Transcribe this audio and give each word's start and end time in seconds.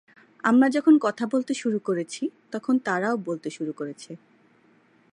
আমরা 0.43 0.67
যখন 0.69 0.93
কথা 0.99 1.25
বলতে 1.27 1.53
শুরু 1.53 1.79
করেছি, 1.79 2.23
তখন 2.51 2.75
তারাও 2.79 3.15
বলতে 3.17 3.49
শুরু 3.49 3.71
করেছে। 3.73 4.11